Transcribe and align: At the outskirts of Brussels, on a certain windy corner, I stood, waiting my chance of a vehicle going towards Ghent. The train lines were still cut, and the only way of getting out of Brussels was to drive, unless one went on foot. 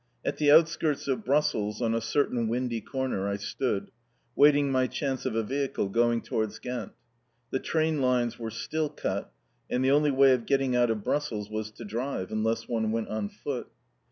At 0.25 0.37
the 0.37 0.49
outskirts 0.49 1.07
of 1.07 1.23
Brussels, 1.23 1.79
on 1.79 1.93
a 1.93 2.01
certain 2.01 2.47
windy 2.47 2.81
corner, 2.81 3.27
I 3.27 3.35
stood, 3.35 3.91
waiting 4.35 4.71
my 4.71 4.87
chance 4.87 5.27
of 5.27 5.35
a 5.35 5.43
vehicle 5.43 5.89
going 5.89 6.21
towards 6.23 6.57
Ghent. 6.57 6.93
The 7.51 7.59
train 7.59 8.01
lines 8.01 8.39
were 8.39 8.49
still 8.49 8.89
cut, 8.89 9.31
and 9.69 9.85
the 9.85 9.91
only 9.91 10.09
way 10.09 10.31
of 10.33 10.47
getting 10.47 10.75
out 10.75 10.89
of 10.89 11.03
Brussels 11.03 11.51
was 11.51 11.69
to 11.73 11.85
drive, 11.85 12.31
unless 12.31 12.67
one 12.67 12.91
went 12.91 13.09
on 13.09 13.29
foot. 13.29 13.67